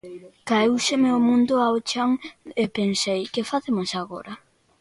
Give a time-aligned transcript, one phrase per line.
[0.47, 2.11] Caéuseme o mundo ao chan
[2.61, 4.33] e pensei "que facemos agora?".